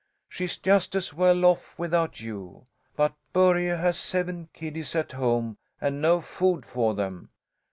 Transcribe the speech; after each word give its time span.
"She's 0.27 0.57
just 0.57 0.95
as 0.95 1.13
well 1.13 1.45
off 1.45 1.77
without 1.77 2.21
you. 2.21 2.65
But 2.95 3.13
Börje 3.35 3.79
has 3.79 3.99
seven 3.99 4.49
kiddies 4.51 4.95
at 4.95 5.11
home, 5.11 5.59
and 5.79 6.01
no 6.01 6.21
food 6.21 6.65
for 6.65 6.95
them. 6.95 7.29